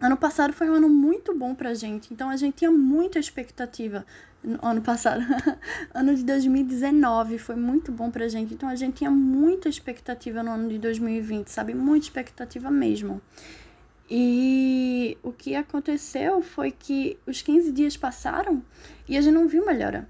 ano 0.00 0.16
passado 0.16 0.52
foi 0.52 0.68
um 0.68 0.74
ano 0.74 0.88
muito 0.88 1.36
bom 1.36 1.54
pra 1.54 1.74
gente, 1.74 2.12
então 2.12 2.28
a 2.28 2.36
gente 2.36 2.56
tinha 2.56 2.70
muita 2.70 3.18
expectativa. 3.18 4.04
Ano 4.60 4.82
passado, 4.82 5.24
ano 5.94 6.14
de 6.14 6.22
2019 6.22 7.38
foi 7.38 7.56
muito 7.56 7.90
bom 7.90 8.10
pra 8.10 8.28
gente, 8.28 8.52
então 8.52 8.68
a 8.68 8.76
gente 8.76 8.96
tinha 8.96 9.10
muita 9.10 9.68
expectativa 9.68 10.42
no 10.42 10.50
ano 10.50 10.68
de 10.68 10.78
2020, 10.78 11.48
sabe? 11.48 11.72
Muita 11.74 12.06
expectativa 12.06 12.70
mesmo. 12.70 13.22
E 14.10 15.16
o 15.22 15.32
que 15.32 15.56
aconteceu 15.56 16.42
foi 16.42 16.70
que 16.70 17.18
os 17.26 17.40
15 17.40 17.72
dias 17.72 17.96
passaram 17.96 18.62
e 19.08 19.16
a 19.16 19.20
gente 19.22 19.32
não 19.32 19.48
viu 19.48 19.64
melhora. 19.64 20.06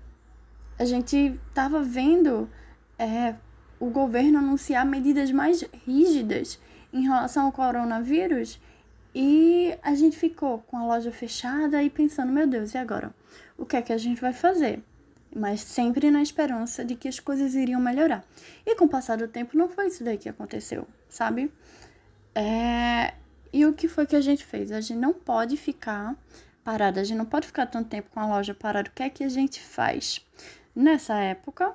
A 0.76 0.84
gente 0.84 1.38
tava 1.54 1.80
vendo 1.80 2.50
é, 2.98 3.36
o 3.78 3.86
governo 3.90 4.38
anunciar 4.38 4.84
medidas 4.84 5.30
mais 5.30 5.64
rígidas 5.86 6.58
em 6.92 7.02
relação 7.02 7.46
ao 7.46 7.52
coronavírus 7.52 8.60
e 9.14 9.78
a 9.82 9.94
gente 9.94 10.16
ficou 10.16 10.58
com 10.58 10.76
a 10.76 10.84
loja 10.84 11.12
fechada 11.12 11.82
e 11.82 11.88
pensando, 11.88 12.32
meu 12.32 12.46
Deus, 12.46 12.74
e 12.74 12.78
agora? 12.78 13.14
O 13.56 13.64
que 13.64 13.76
é 13.76 13.82
que 13.82 13.92
a 13.92 13.98
gente 13.98 14.20
vai 14.20 14.32
fazer? 14.32 14.82
Mas 15.34 15.60
sempre 15.60 16.10
na 16.10 16.22
esperança 16.22 16.84
de 16.84 16.96
que 16.96 17.06
as 17.06 17.20
coisas 17.20 17.54
iriam 17.54 17.80
melhorar. 17.80 18.24
E 18.66 18.74
com 18.74 18.86
o 18.86 18.88
passar 18.88 19.18
do 19.18 19.28
tempo 19.28 19.56
não 19.56 19.68
foi 19.68 19.86
isso 19.86 20.02
daí 20.02 20.18
que 20.18 20.28
aconteceu, 20.28 20.86
sabe? 21.08 21.52
É... 22.34 23.14
E 23.52 23.64
o 23.64 23.72
que 23.72 23.86
foi 23.86 24.04
que 24.04 24.16
a 24.16 24.20
gente 24.20 24.44
fez? 24.44 24.72
A 24.72 24.80
gente 24.80 24.98
não 24.98 25.12
pode 25.12 25.56
ficar 25.56 26.16
parada, 26.64 27.00
a 27.00 27.04
gente 27.04 27.18
não 27.18 27.26
pode 27.26 27.46
ficar 27.46 27.66
tanto 27.66 27.88
tempo 27.88 28.10
com 28.10 28.18
a 28.18 28.26
loja 28.26 28.52
parada. 28.52 28.88
O 28.88 28.92
que 28.92 29.02
é 29.02 29.10
que 29.10 29.22
a 29.22 29.28
gente 29.28 29.60
faz? 29.60 30.20
Nessa 30.74 31.14
época, 31.14 31.72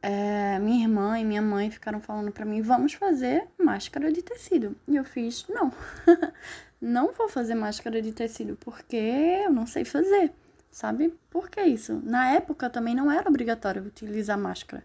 é, 0.00 0.58
minha 0.60 0.84
irmã 0.84 1.18
e 1.18 1.24
minha 1.24 1.42
mãe 1.42 1.68
ficaram 1.68 2.00
falando 2.00 2.30
para 2.30 2.44
mim: 2.44 2.62
vamos 2.62 2.92
fazer 2.92 3.44
máscara 3.58 4.12
de 4.12 4.22
tecido. 4.22 4.76
E 4.86 4.94
eu 4.94 5.04
fiz: 5.04 5.46
não, 5.48 5.72
não 6.80 7.12
vou 7.12 7.28
fazer 7.28 7.54
máscara 7.54 8.00
de 8.02 8.12
tecido 8.12 8.56
porque 8.60 8.96
eu 8.96 9.52
não 9.52 9.66
sei 9.66 9.84
fazer, 9.84 10.32
sabe? 10.70 11.14
Por 11.30 11.48
que 11.48 11.60
isso? 11.62 12.00
Na 12.04 12.30
época 12.30 12.70
também 12.70 12.94
não 12.94 13.10
era 13.10 13.28
obrigatório 13.28 13.82
utilizar 13.82 14.38
máscara. 14.38 14.84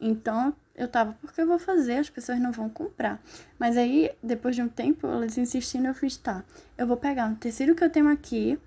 Então 0.00 0.54
eu 0.74 0.88
tava, 0.88 1.16
porque 1.20 1.40
eu 1.40 1.46
vou 1.46 1.58
fazer, 1.58 1.96
as 1.96 2.10
pessoas 2.10 2.40
não 2.40 2.52
vão 2.52 2.68
comprar. 2.68 3.22
Mas 3.58 3.76
aí, 3.76 4.10
depois 4.22 4.56
de 4.56 4.62
um 4.62 4.68
tempo, 4.68 5.06
elas 5.06 5.36
insistindo, 5.36 5.86
eu 5.86 5.94
fiz, 5.94 6.16
tá, 6.16 6.42
eu 6.78 6.86
vou 6.86 6.96
pegar 6.96 7.26
um 7.26 7.34
tecido 7.34 7.74
que 7.74 7.84
eu 7.84 7.90
tenho 7.90 8.08
aqui, 8.08 8.58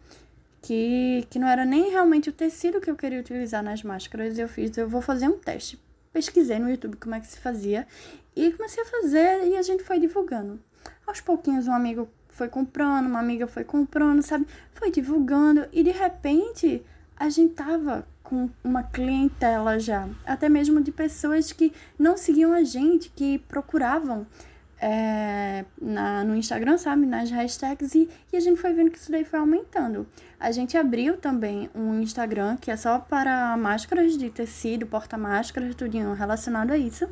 que, 0.61 1.25
que 1.29 1.39
não 1.39 1.47
era 1.47 1.65
nem 1.65 1.89
realmente 1.89 2.29
o 2.29 2.33
tecido 2.33 2.79
que 2.79 2.89
eu 2.89 2.95
queria 2.95 3.19
utilizar 3.19 3.63
nas 3.63 3.81
máscaras, 3.81 4.37
eu 4.37 4.47
fiz, 4.47 4.77
eu 4.77 4.87
vou 4.87 5.01
fazer 5.01 5.27
um 5.27 5.39
teste 5.39 5.79
pesquisei 6.13 6.59
no 6.59 6.69
YouTube 6.69 6.95
como 6.97 7.15
é 7.15 7.19
que 7.19 7.27
se 7.27 7.39
fazia 7.39 7.87
e 8.35 8.51
comecei 8.53 8.83
a 8.83 8.85
fazer 8.85 9.47
e 9.47 9.57
a 9.57 9.61
gente 9.61 9.83
foi 9.83 9.99
divulgando. 9.99 10.59
Aos 11.05 11.19
pouquinhos 11.19 11.67
um 11.67 11.73
amigo 11.73 12.07
foi 12.33 12.49
comprando, 12.49 13.05
uma 13.05 13.19
amiga 13.19 13.47
foi 13.47 13.63
comprando, 13.63 14.21
sabe? 14.21 14.45
Foi 14.73 14.91
divulgando 14.91 15.65
e 15.71 15.83
de 15.83 15.91
repente 15.91 16.83
a 17.15 17.29
gente 17.29 17.53
tava 17.53 18.05
com 18.23 18.49
uma 18.63 18.83
clientela 18.83 19.79
já, 19.79 20.09
até 20.25 20.49
mesmo 20.49 20.81
de 20.81 20.91
pessoas 20.91 21.51
que 21.51 21.71
não 21.97 22.17
seguiam 22.17 22.51
a 22.51 22.63
gente, 22.63 23.09
que 23.15 23.37
procuravam 23.37 24.25
é, 24.81 25.63
na, 25.81 26.23
no 26.23 26.35
Instagram, 26.35 26.77
sabe? 26.77 27.05
Nas 27.05 27.29
hashtags, 27.29 27.93
e, 27.95 28.09
e 28.31 28.35
a 28.35 28.39
gente 28.39 28.59
foi 28.59 28.73
vendo 28.73 28.91
que 28.91 28.97
isso 28.97 29.11
daí 29.11 29.23
foi 29.23 29.39
aumentando. 29.39 30.07
A 30.39 30.51
gente 30.51 30.75
abriu 30.77 31.15
também 31.15 31.69
um 31.73 32.01
Instagram 32.01 32.57
que 32.57 32.69
é 32.69 32.75
só 32.75 32.99
para 32.99 33.55
máscaras 33.55 34.17
de 34.17 34.29
tecido, 34.29 34.85
porta-máscaras, 34.85 35.75
tudo 35.75 36.13
relacionado 36.13 36.71
a 36.71 36.77
isso, 36.77 37.07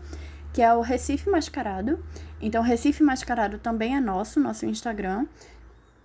que 0.53 0.61
é 0.61 0.73
o 0.73 0.81
Recife 0.81 1.29
Mascarado. 1.29 2.03
Então, 2.41 2.61
Recife 2.61 3.03
Mascarado 3.03 3.57
também 3.59 3.95
é 3.95 3.99
nosso, 3.99 4.39
nosso 4.39 4.65
Instagram, 4.65 5.25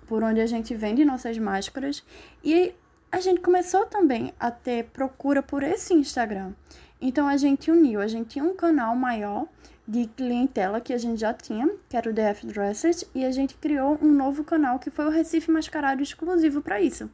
por 0.07 0.23
onde 0.23 0.41
a 0.41 0.47
gente 0.47 0.75
vende 0.75 1.05
nossas 1.05 1.39
máscaras. 1.39 2.05
E 2.45 2.75
a 3.11 3.21
gente 3.21 3.41
começou 3.41 3.87
também 3.87 4.33
a 4.39 4.51
ter 4.51 4.85
procura 4.93 5.43
por 5.43 5.63
esse 5.63 5.95
Instagram. 5.95 6.53
Então, 7.01 7.27
a 7.29 7.37
gente 7.37 7.71
uniu, 7.71 8.01
a 8.01 8.07
gente 8.07 8.29
tinha 8.31 8.45
um 8.45 8.55
canal 8.55 8.95
maior 8.95 9.47
de 9.87 10.07
clientela 10.07 10.81
que 10.81 10.93
a 10.93 10.99
gente 10.99 11.21
já 11.21 11.33
tinha, 11.33 11.69
que 11.89 11.97
era 11.97 12.11
o 12.11 12.13
DF 12.13 12.47
Dressers, 12.47 13.05
e 13.15 13.25
a 13.25 13.31
gente 13.31 13.55
criou 13.55 13.99
um 14.03 14.11
novo 14.11 14.43
canal 14.43 14.79
que 14.79 14.91
foi 14.91 15.07
o 15.07 15.11
Recife 15.11 15.51
Mascarado 15.51 16.03
exclusivo 16.03 16.61
para 16.61 16.81
isso. 16.81 17.09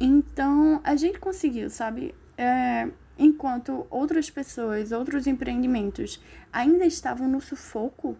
Então, 0.00 0.80
a 0.84 0.96
gente 0.96 1.18
conseguiu, 1.18 1.68
sabe? 1.68 2.14
É, 2.36 2.88
enquanto 3.18 3.86
outras 3.90 4.30
pessoas, 4.30 4.92
outros 4.92 5.26
empreendimentos 5.26 6.20
ainda 6.52 6.86
estavam 6.86 7.28
no 7.28 7.40
sufoco 7.40 8.16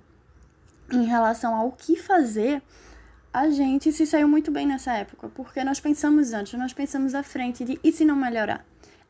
em 0.93 1.05
relação 1.05 1.55
ao 1.55 1.71
que 1.73 1.97
fazer, 1.97 2.63
a 3.33 3.51
gente 3.51 3.93
se 3.93 4.07
saiu 4.07 4.27
muito 4.27 4.51
bem 4.51 4.67
nessa 4.67 4.93
época, 4.93 5.29
porque 5.29 5.63
nós 5.63 5.79
pensamos 5.79 6.33
antes, 6.33 6.59
nós 6.59 6.73
pensamos 6.73 7.15
à 7.15 7.23
frente 7.23 7.65
de 7.65 7.79
e 7.85 7.93
se 7.93 8.05
não 8.05 8.17
melhorar? 8.17 8.65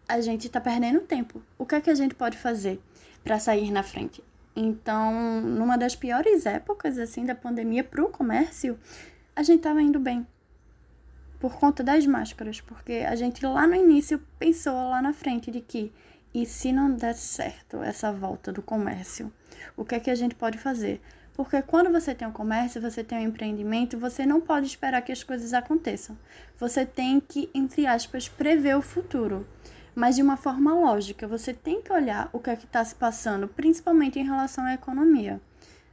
A 0.09 0.21
gente 0.21 0.47
está 0.47 0.61
perdendo 0.61 1.01
tempo. 1.01 1.43
O 1.57 1.65
que 1.65 1.75
é 1.75 1.81
que 1.81 1.91
a 1.91 1.95
gente 1.95 2.15
pode 2.15 2.37
fazer 2.37 2.81
para 3.23 3.39
sair 3.39 3.71
na 3.71 3.83
frente? 3.83 4.23
Então, 4.57 5.41
numa 5.41 5.77
das 5.77 5.95
piores 5.95 6.45
épocas 6.47 6.99
assim 6.99 7.25
da 7.25 7.35
pandemia 7.35 7.85
para 7.85 8.03
o 8.03 8.09
comércio, 8.09 8.79
a 9.37 9.43
gente 9.43 9.59
estava 9.59 9.81
indo 9.81 10.01
bem 10.01 10.27
por 11.39 11.55
conta 11.57 11.83
das 11.83 12.07
máscaras, 12.07 12.61
porque 12.61 13.05
a 13.09 13.15
gente 13.15 13.45
lá 13.45 13.67
no 13.67 13.75
início 13.75 14.21
pensou 14.39 14.75
lá 14.75 15.01
na 15.01 15.13
frente 15.13 15.51
de 15.51 15.61
que 15.61 15.93
e 16.35 16.45
se 16.45 16.73
não 16.73 16.95
der 16.95 17.15
certo 17.15 17.83
essa 17.83 18.13
volta 18.13 18.53
do 18.53 18.61
comércio, 18.61 19.33
o 19.77 19.85
que 19.85 19.95
é 19.95 20.01
que 20.01 20.11
a 20.11 20.15
gente 20.15 20.35
pode 20.35 20.59
fazer? 20.59 21.01
Porque 21.35 21.63
quando 21.63 21.91
você 21.91 22.15
tem 22.15 22.27
um 22.27 22.33
comércio, 22.33 22.83
você 22.83 23.03
tem 23.03 23.19
um 23.19 23.29
empreendimento, 23.29 23.99
você 23.99 24.27
não 24.27 24.41
pode 24.41 24.67
esperar 24.67 25.03
que 25.03 25.13
as 25.13 25.23
coisas 25.23 25.55
aconteçam. 25.55 26.19
Você 26.59 26.85
tem 26.85 27.21
que, 27.21 27.49
entre 27.55 27.87
aspas, 27.87 28.29
prever 28.29 28.77
o 28.77 28.83
futuro 28.83 29.47
mas 29.99 30.15
de 30.15 30.23
uma 30.23 30.37
forma 30.37 30.73
lógica. 30.73 31.27
Você 31.27 31.53
tem 31.53 31.83
que 31.83 31.93
olhar 31.93 32.31
o 32.33 32.39
que 32.39 32.51
é 32.51 32.55
que 32.55 32.67
está 32.67 32.85
se 32.85 32.95
passando, 32.95 33.49
principalmente 33.49 34.17
em 34.17 34.25
relação 34.25 34.63
à 34.65 34.75
economia 34.75 35.41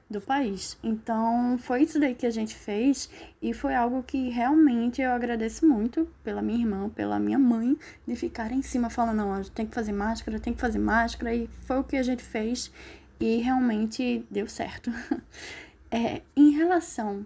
do 0.09 0.21
país. 0.21 0.77
Então, 0.83 1.57
foi 1.57 1.83
isso 1.83 1.99
daí 1.99 2.13
que 2.13 2.25
a 2.25 2.31
gente 2.31 2.53
fez 2.55 3.09
e 3.41 3.53
foi 3.53 3.73
algo 3.73 4.03
que 4.03 4.29
realmente 4.29 5.01
eu 5.01 5.11
agradeço 5.11 5.67
muito 5.67 6.07
pela 6.23 6.41
minha 6.41 6.59
irmã, 6.59 6.89
pela 6.89 7.19
minha 7.19 7.39
mãe, 7.39 7.77
de 8.07 8.15
ficar 8.15 8.51
em 8.51 8.61
cima 8.61 8.89
falando, 8.89 9.17
não, 9.17 9.43
tem 9.43 9.65
que 9.65 9.73
fazer 9.73 9.91
máscara, 9.91 10.39
tem 10.39 10.53
que 10.53 10.61
fazer 10.61 10.79
máscara, 10.79 11.33
e 11.33 11.49
foi 11.65 11.79
o 11.79 11.83
que 11.83 11.97
a 11.97 12.03
gente 12.03 12.23
fez 12.23 12.71
e 13.19 13.37
realmente 13.37 14.25
deu 14.29 14.47
certo. 14.47 14.91
é, 15.89 16.21
em 16.35 16.51
relação 16.51 17.25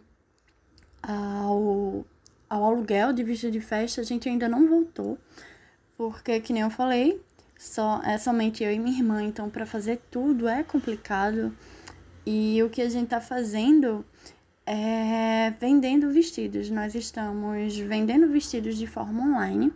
ao, 1.03 2.05
ao 2.50 2.63
aluguel 2.63 3.12
de 3.12 3.24
vista 3.24 3.51
de 3.51 3.59
festa, 3.59 4.01
a 4.01 4.05
gente 4.05 4.29
ainda 4.29 4.48
não 4.48 4.67
voltou 4.67 5.17
porque, 6.00 6.39
que 6.39 6.53
nem 6.53 6.62
eu 6.62 6.69
falei, 6.69 7.21
só 7.57 8.01
é 8.05 8.17
somente 8.17 8.63
eu 8.63 8.71
e 8.71 8.79
minha 8.79 8.98
irmã, 8.98 9.21
então 9.21 9.50
para 9.50 9.65
fazer 9.65 10.00
tudo 10.09 10.48
é 10.48 10.63
complicado. 10.63 11.53
E 12.25 12.61
o 12.63 12.69
que 12.69 12.81
a 12.81 12.89
gente 12.89 13.07
tá 13.07 13.21
fazendo 13.21 14.05
é 14.65 15.51
vendendo 15.59 16.11
vestidos. 16.11 16.69
Nós 16.69 16.93
estamos 16.93 17.77
vendendo 17.77 18.27
vestidos 18.29 18.77
de 18.77 18.85
forma 18.85 19.23
online, 19.23 19.73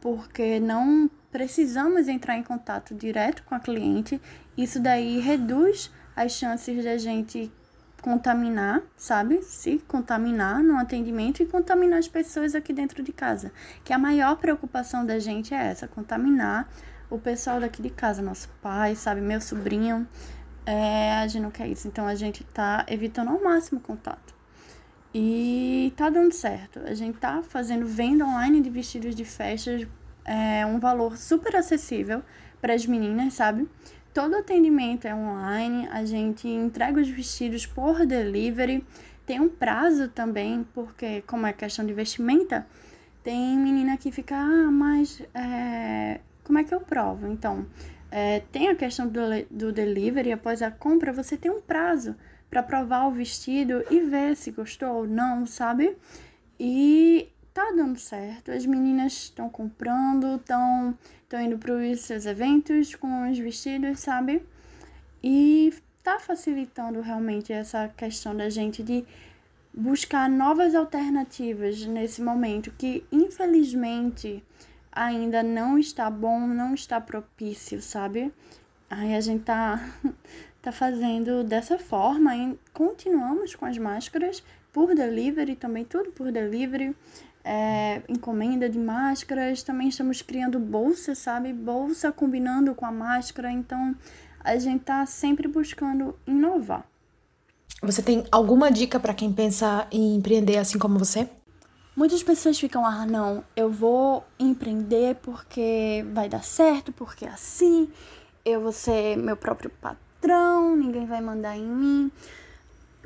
porque 0.00 0.58
não 0.58 1.10
precisamos 1.30 2.08
entrar 2.08 2.36
em 2.36 2.42
contato 2.42 2.94
direto 2.94 3.42
com 3.44 3.54
a 3.54 3.60
cliente. 3.60 4.20
Isso 4.56 4.80
daí 4.80 5.20
reduz 5.20 5.90
as 6.14 6.32
chances 6.32 6.84
da 6.84 6.98
gente 6.98 7.50
contaminar, 8.02 8.82
sabe? 8.96 9.42
Se 9.42 9.78
contaminar 9.86 10.62
no 10.62 10.76
atendimento 10.76 11.40
e 11.40 11.46
contaminar 11.46 12.00
as 12.00 12.08
pessoas 12.08 12.54
aqui 12.54 12.72
dentro 12.72 13.02
de 13.02 13.12
casa. 13.12 13.52
Que 13.84 13.92
a 13.92 13.98
maior 13.98 14.36
preocupação 14.36 15.06
da 15.06 15.20
gente 15.20 15.54
é 15.54 15.68
essa, 15.68 15.86
contaminar 15.86 16.68
o 17.08 17.18
pessoal 17.18 17.60
daqui 17.60 17.80
de 17.80 17.90
casa, 17.90 18.20
nosso 18.20 18.48
pai, 18.60 18.96
sabe, 18.96 19.20
meu 19.20 19.40
sobrinho. 19.40 20.06
É, 20.64 21.12
a 21.14 21.26
gente 21.26 21.42
não 21.42 21.50
quer 21.50 21.68
isso. 21.68 21.88
Então 21.88 22.06
a 22.06 22.14
gente 22.14 22.44
tá 22.44 22.84
evitando 22.88 23.28
ao 23.28 23.42
máximo 23.42 23.80
contato. 23.80 24.34
E 25.14 25.92
tá 25.96 26.08
dando 26.08 26.32
certo. 26.32 26.80
A 26.80 26.94
gente 26.94 27.18
tá 27.18 27.42
fazendo 27.42 27.86
venda 27.86 28.24
online 28.24 28.60
de 28.60 28.70
vestidos 28.70 29.14
de 29.14 29.24
festas, 29.24 29.86
é 30.24 30.64
um 30.64 30.78
valor 30.78 31.16
super 31.16 31.54
acessível 31.56 32.22
para 32.60 32.74
as 32.74 32.86
meninas, 32.86 33.34
sabe? 33.34 33.68
Todo 34.14 34.36
atendimento 34.36 35.06
é 35.06 35.14
online, 35.14 35.88
a 35.88 36.04
gente 36.04 36.46
entrega 36.46 37.00
os 37.00 37.08
vestidos 37.08 37.66
por 37.66 38.06
delivery, 38.06 38.86
tem 39.26 39.40
um 39.40 39.48
prazo 39.48 40.08
também, 40.08 40.66
porque 40.74 41.22
como 41.22 41.46
é 41.46 41.52
questão 41.52 41.84
de 41.84 41.92
vestimenta, 41.92 42.66
tem 43.22 43.56
menina 43.56 43.96
que 43.96 44.12
fica, 44.12 44.36
ah, 44.36 44.70
mas 44.70 45.22
é, 45.34 46.20
como 46.44 46.58
é 46.58 46.64
que 46.64 46.74
eu 46.74 46.80
provo? 46.80 47.26
Então, 47.26 47.66
é, 48.10 48.40
tem 48.52 48.68
a 48.68 48.74
questão 48.74 49.08
do, 49.08 49.20
do 49.50 49.72
delivery, 49.72 50.32
após 50.32 50.62
a 50.62 50.70
compra, 50.70 51.12
você 51.12 51.36
tem 51.36 51.50
um 51.50 51.60
prazo 51.60 52.14
para 52.50 52.62
provar 52.62 53.06
o 53.06 53.10
vestido 53.10 53.82
e 53.90 54.00
ver 54.00 54.36
se 54.36 54.50
gostou 54.50 54.90
ou 54.90 55.06
não, 55.06 55.46
sabe? 55.46 55.96
E 56.60 57.28
tá 57.54 57.72
dando 57.74 57.98
certo. 57.98 58.50
As 58.50 58.66
meninas 58.66 59.14
estão 59.14 59.48
comprando, 59.48 60.36
estão 60.36 60.96
indo 61.42 61.56
para 61.56 61.72
os 61.72 62.00
seus 62.00 62.26
eventos 62.26 62.94
com 62.94 63.30
os 63.30 63.38
vestidos, 63.38 64.00
sabe? 64.00 64.42
E 65.22 65.72
tá 66.02 66.18
facilitando 66.18 67.00
realmente 67.00 67.52
essa 67.52 67.88
questão 67.88 68.36
da 68.36 68.50
gente 68.50 68.82
de 68.82 69.04
buscar 69.72 70.28
novas 70.28 70.74
alternativas 70.74 71.86
nesse 71.86 72.20
momento 72.20 72.70
que 72.76 73.06
infelizmente 73.10 74.44
ainda 74.92 75.42
não 75.42 75.78
está 75.78 76.10
bom, 76.10 76.40
não 76.46 76.74
está 76.74 77.00
propício, 77.00 77.80
sabe? 77.80 78.32
Aí 78.90 79.14
a 79.14 79.20
gente 79.20 79.44
tá 79.44 79.80
tá 80.60 80.70
fazendo 80.70 81.42
dessa 81.42 81.78
forma 81.78 82.36
e 82.36 82.58
continuamos 82.72 83.54
com 83.54 83.66
as 83.66 83.76
máscaras 83.78 84.42
por 84.72 84.94
delivery 84.94 85.56
também, 85.56 85.84
tudo 85.84 86.12
por 86.12 86.30
delivery. 86.30 86.94
É, 87.44 88.02
encomenda 88.08 88.68
de 88.68 88.78
máscaras, 88.78 89.64
também 89.64 89.88
estamos 89.88 90.22
criando 90.22 90.60
bolsa, 90.60 91.12
sabe? 91.14 91.52
Bolsa 91.52 92.12
combinando 92.12 92.72
com 92.72 92.86
a 92.86 92.92
máscara, 92.92 93.50
então 93.50 93.96
a 94.38 94.56
gente 94.56 94.84
tá 94.84 95.04
sempre 95.06 95.48
buscando 95.48 96.16
inovar. 96.24 96.86
Você 97.82 98.00
tem 98.00 98.24
alguma 98.30 98.70
dica 98.70 99.00
para 99.00 99.12
quem 99.12 99.32
pensa 99.32 99.88
em 99.90 100.14
empreender 100.14 100.56
assim 100.56 100.78
como 100.78 101.00
você? 101.00 101.28
Muitas 101.94 102.22
pessoas 102.22 102.58
ficam, 102.58 102.86
ah, 102.86 103.04
não, 103.04 103.44
eu 103.54 103.70
vou 103.70 104.24
empreender 104.38 105.16
porque 105.16 106.04
vai 106.12 106.26
dar 106.26 106.42
certo, 106.42 106.90
porque 106.90 107.26
é 107.26 107.28
assim, 107.28 107.90
eu 108.44 108.62
vou 108.62 108.72
ser 108.72 109.16
meu 109.16 109.36
próprio 109.36 109.70
patrão, 109.70 110.74
ninguém 110.74 111.06
vai 111.06 111.20
mandar 111.20 111.56
em 111.56 111.66
mim. 111.66 112.10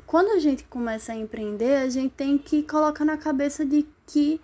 Quando 0.05 0.29
a 0.29 0.39
gente 0.39 0.63
começa 0.63 1.11
a 1.11 1.15
empreender, 1.15 1.75
a 1.75 1.89
gente 1.89 2.13
tem 2.13 2.37
que 2.37 2.63
colocar 2.63 3.03
na 3.03 3.17
cabeça 3.17 3.65
de 3.65 3.85
que 4.05 4.39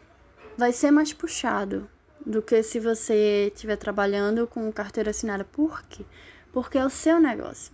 vai 0.57 0.73
ser 0.73 0.91
mais 0.91 1.13
puxado 1.13 1.89
do 2.25 2.41
que 2.41 2.62
se 2.63 2.79
você 2.79 3.50
estiver 3.53 3.77
trabalhando 3.77 4.45
com 4.45 4.71
carteira 4.71 5.12
assinada. 5.12 5.43
Por 5.45 5.83
quê? 5.83 6.05
Porque 6.51 6.77
é 6.77 6.85
o 6.85 6.89
seu 6.89 7.19
negócio. 7.19 7.73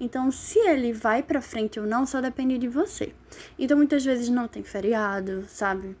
Então, 0.00 0.30
se 0.30 0.58
ele 0.58 0.94
vai 0.94 1.22
para 1.22 1.42
frente 1.42 1.78
ou 1.78 1.86
não, 1.86 2.06
só 2.06 2.22
depende 2.22 2.56
de 2.56 2.66
você. 2.66 3.12
Então, 3.58 3.76
muitas 3.76 4.02
vezes 4.02 4.30
não 4.30 4.48
tem 4.48 4.62
feriado, 4.62 5.44
sabe? 5.46 5.94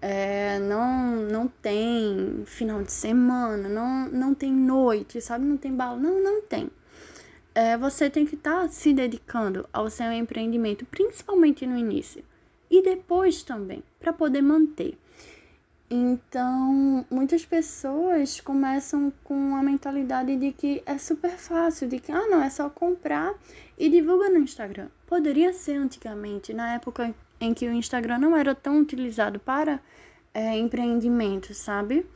É, 0.00 0.60
não, 0.60 1.16
não 1.16 1.48
tem 1.48 2.42
final 2.46 2.82
de 2.82 2.92
semana, 2.92 3.68
não, 3.68 4.08
não 4.08 4.34
tem 4.34 4.52
noite, 4.52 5.20
sabe? 5.20 5.44
Não 5.44 5.56
tem 5.56 5.74
bala, 5.74 5.98
não, 5.98 6.22
não 6.22 6.40
tem. 6.40 6.70
É, 7.52 7.76
você 7.76 8.08
tem 8.08 8.24
que 8.24 8.36
estar 8.36 8.62
tá 8.62 8.68
se 8.68 8.94
dedicando 8.94 9.68
ao 9.72 9.90
seu 9.90 10.10
empreendimento, 10.12 10.86
principalmente 10.86 11.66
no 11.66 11.76
início. 11.76 12.24
E 12.70 12.82
depois 12.82 13.42
também, 13.42 13.82
para 13.98 14.12
poder 14.12 14.42
manter. 14.42 14.96
Então, 15.92 17.04
muitas 17.10 17.44
pessoas 17.44 18.40
começam 18.40 19.12
com 19.24 19.56
a 19.56 19.62
mentalidade 19.62 20.36
de 20.36 20.52
que 20.52 20.80
é 20.86 20.96
super 20.98 21.32
fácil, 21.32 21.88
de 21.88 21.98
que, 21.98 22.12
ah, 22.12 22.28
não, 22.28 22.40
é 22.40 22.48
só 22.48 22.70
comprar 22.70 23.34
e 23.76 23.88
divulga 23.88 24.30
no 24.30 24.38
Instagram. 24.38 24.86
Poderia 25.04 25.52
ser 25.52 25.74
antigamente, 25.74 26.54
na 26.54 26.74
época 26.74 27.12
em 27.40 27.52
que 27.52 27.66
o 27.66 27.72
Instagram 27.72 28.18
não 28.18 28.36
era 28.36 28.54
tão 28.54 28.78
utilizado 28.80 29.40
para 29.40 29.80
é, 30.32 30.56
empreendimento, 30.56 31.52
sabe? 31.54 32.06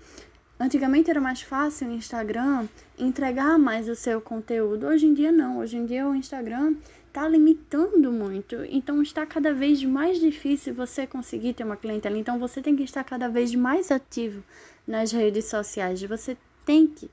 Antigamente 0.58 1.10
era 1.10 1.20
mais 1.20 1.42
fácil 1.42 1.88
o 1.88 1.92
Instagram 1.92 2.68
entregar 2.96 3.58
mais 3.58 3.88
o 3.88 3.96
seu 3.96 4.20
conteúdo. 4.20 4.86
Hoje 4.86 5.06
em 5.06 5.14
dia 5.14 5.32
não. 5.32 5.58
Hoje 5.58 5.76
em 5.76 5.84
dia 5.84 6.06
o 6.06 6.14
Instagram 6.14 6.76
está 7.14 7.28
limitando 7.28 8.10
muito. 8.10 8.56
Então 8.68 9.00
está 9.00 9.24
cada 9.24 9.54
vez 9.54 9.84
mais 9.84 10.18
difícil 10.18 10.74
você 10.74 11.06
conseguir 11.06 11.54
ter 11.54 11.62
uma 11.62 11.76
clientela. 11.76 12.18
Então 12.18 12.40
você 12.40 12.60
tem 12.60 12.74
que 12.74 12.82
estar 12.82 13.04
cada 13.04 13.28
vez 13.28 13.54
mais 13.54 13.92
ativo 13.92 14.42
nas 14.84 15.12
redes 15.12 15.44
sociais. 15.44 16.02
Você 16.02 16.36
tem 16.66 16.88
que 16.88 17.08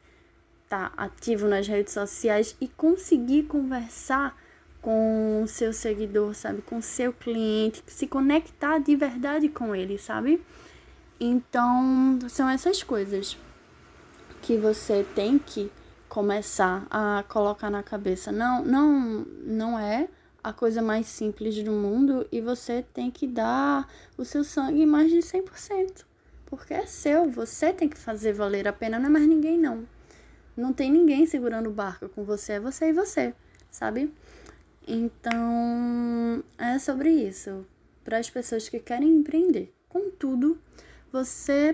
estar 0.64 0.90
tá 0.90 1.04
ativo 1.04 1.48
nas 1.48 1.68
redes 1.68 1.94
sociais 1.94 2.58
e 2.60 2.68
conseguir 2.68 3.44
conversar 3.44 4.36
com 4.82 5.44
o 5.44 5.48
seu 5.48 5.72
seguidor, 5.72 6.34
sabe? 6.34 6.64
Com 6.64 6.78
o 6.78 6.82
seu 6.82 7.14
cliente, 7.14 7.84
se 7.86 8.08
conectar 8.08 8.80
de 8.80 8.96
verdade 8.96 9.50
com 9.50 9.76
ele, 9.76 10.00
sabe? 10.00 10.42
Então, 11.20 12.18
são 12.28 12.50
essas 12.50 12.82
coisas 12.82 13.38
que 14.42 14.58
você 14.58 15.06
tem 15.14 15.38
que 15.38 15.72
começar 16.12 16.86
a 16.90 17.24
colocar 17.30 17.70
na 17.70 17.82
cabeça. 17.82 18.34
Não, 18.34 18.66
não, 18.66 19.26
não 19.46 19.80
é 19.80 20.10
a 20.44 20.52
coisa 20.52 20.82
mais 20.82 21.08
simples 21.08 21.64
do 21.64 21.72
mundo 21.72 22.28
e 22.30 22.42
você 22.42 22.84
tem 22.94 23.10
que 23.10 23.26
dar 23.26 23.88
o 24.18 24.26
seu 24.26 24.44
sangue 24.44 24.86
mais 24.86 25.10
de 25.10 25.20
100%. 25.20 26.04
Porque 26.48 26.74
é 26.74 26.86
seu, 26.86 27.32
você 27.32 27.72
tem 27.72 27.88
que 27.88 27.98
fazer 27.98 28.34
valer 28.34 28.68
a 28.68 28.74
pena, 28.74 29.00
não 29.00 29.06
é 29.06 29.10
mais 29.10 29.26
ninguém 29.26 29.58
não. 29.58 29.88
Não 30.58 30.74
tem 30.74 30.92
ninguém 30.92 31.26
segurando 31.26 31.70
o 31.70 31.74
barco 31.74 32.10
com 32.10 32.26
você, 32.26 32.54
é 32.54 32.60
você 32.60 32.90
e 32.90 32.94
você, 32.94 33.34
sabe? 33.72 34.14
Então, 34.86 36.44
é 36.58 36.78
sobre 36.78 37.10
isso. 37.10 37.66
Para 38.04 38.18
as 38.18 38.30
pessoas 38.30 38.68
que 38.68 38.82
querem 38.82 39.16
empreender. 39.16 39.74
Contudo, 39.88 40.60
você 41.10 41.74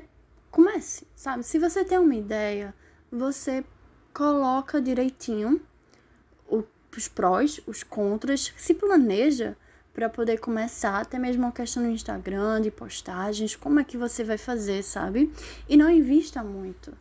comece, 0.52 1.08
sabe? 1.16 1.42
Se 1.42 1.58
você 1.58 1.84
tem 1.84 1.98
uma 1.98 2.14
ideia, 2.14 2.72
você 3.12 3.66
coloca 4.18 4.82
direitinho 4.82 5.62
os 6.98 7.08
prós, 7.08 7.62
os 7.68 7.84
contras, 7.84 8.52
se 8.58 8.74
planeja 8.74 9.56
para 9.94 10.10
poder 10.10 10.40
começar, 10.40 11.00
até 11.00 11.20
mesmo 11.20 11.44
uma 11.44 11.52
questão 11.52 11.84
no 11.84 11.92
Instagram, 11.92 12.60
de 12.60 12.72
postagens, 12.72 13.56
como 13.56 13.80
é 13.80 13.84
que 13.84 13.96
você 13.96 14.24
vai 14.24 14.40
fazer, 14.40 14.82
sabe? 14.82 15.32
E 15.70 15.78
não 15.78 15.92
invista 15.92 16.44
muito. 16.44 16.92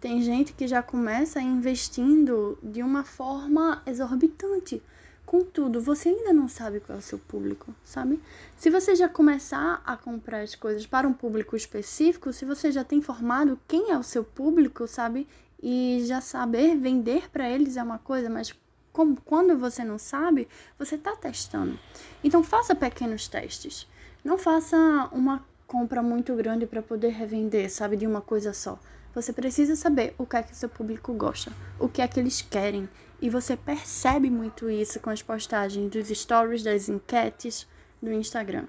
Tem 0.00 0.22
gente 0.22 0.52
que 0.52 0.68
já 0.68 0.80
começa 0.80 1.40
investindo 1.40 2.56
de 2.62 2.80
uma 2.80 3.02
forma 3.02 3.82
exorbitante. 3.84 4.80
Contudo, 5.26 5.80
você 5.80 6.10
ainda 6.10 6.32
não 6.32 6.46
sabe 6.46 6.78
qual 6.78 6.94
é 6.94 7.00
o 7.00 7.02
seu 7.02 7.18
público, 7.18 7.74
sabe? 7.84 8.20
Se 8.56 8.70
você 8.70 8.94
já 8.94 9.08
começar 9.08 9.82
a 9.84 9.96
comprar 9.96 10.42
as 10.42 10.54
coisas 10.54 10.86
para 10.86 11.08
um 11.08 11.12
público 11.12 11.56
específico, 11.56 12.32
se 12.32 12.44
você 12.44 12.70
já 12.70 12.84
tem 12.84 13.02
formado 13.02 13.58
quem 13.66 13.90
é 13.90 13.98
o 13.98 14.04
seu 14.04 14.22
público, 14.22 14.86
sabe? 14.86 15.26
E 15.62 16.02
já 16.06 16.20
saber 16.20 16.76
vender 16.76 17.30
para 17.30 17.48
eles 17.48 17.76
é 17.76 17.82
uma 17.82 17.98
coisa, 17.98 18.28
mas 18.28 18.52
como, 18.92 19.16
quando 19.22 19.56
você 19.56 19.84
não 19.84 19.98
sabe, 19.98 20.48
você 20.78 20.96
está 20.96 21.14
testando. 21.16 21.78
Então 22.22 22.42
faça 22.42 22.74
pequenos 22.74 23.28
testes. 23.28 23.86
Não 24.24 24.36
faça 24.36 24.76
uma 25.12 25.44
compra 25.66 26.02
muito 26.02 26.34
grande 26.34 26.66
para 26.66 26.82
poder 26.82 27.08
revender, 27.08 27.70
sabe, 27.70 27.96
de 27.96 28.06
uma 28.06 28.20
coisa 28.20 28.52
só. 28.52 28.78
Você 29.14 29.32
precisa 29.32 29.76
saber 29.76 30.14
o 30.18 30.26
que 30.26 30.36
é 30.36 30.42
que 30.42 30.56
seu 30.56 30.68
público 30.68 31.12
gosta, 31.12 31.52
o 31.78 31.88
que 31.88 32.02
é 32.02 32.08
que 32.08 32.18
eles 32.18 32.42
querem. 32.42 32.88
E 33.20 33.30
você 33.30 33.56
percebe 33.56 34.28
muito 34.28 34.68
isso 34.68 35.00
com 35.00 35.10
as 35.10 35.22
postagens 35.22 35.90
dos 35.90 36.08
stories, 36.08 36.62
das 36.62 36.88
enquetes 36.88 37.66
do 38.02 38.12
Instagram. 38.12 38.66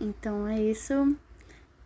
Então 0.00 0.46
é 0.46 0.60
isso. 0.60 1.16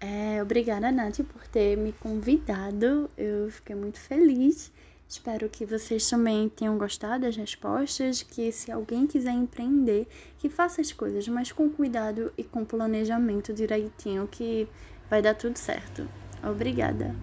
É, 0.00 0.42
obrigada, 0.42 0.90
Nath, 0.92 1.20
por 1.20 1.46
ter 1.46 1.76
me 1.76 1.92
convidado. 1.92 3.10
Eu 3.16 3.50
fiquei 3.50 3.74
muito 3.74 3.98
feliz. 3.98 4.72
Espero 5.08 5.48
que 5.48 5.64
vocês 5.64 6.08
também 6.08 6.48
tenham 6.48 6.76
gostado 6.76 7.24
das 7.24 7.36
respostas, 7.36 8.22
que 8.22 8.50
se 8.50 8.72
alguém 8.72 9.06
quiser 9.06 9.32
empreender, 9.32 10.08
que 10.38 10.48
faça 10.48 10.80
as 10.80 10.92
coisas, 10.92 11.28
mas 11.28 11.52
com 11.52 11.68
cuidado 11.70 12.32
e 12.36 12.42
com 12.42 12.64
planejamento 12.64 13.52
direitinho, 13.52 14.26
que 14.26 14.66
vai 15.08 15.22
dar 15.22 15.34
tudo 15.34 15.56
certo. 15.56 16.08
Obrigada. 16.42 17.14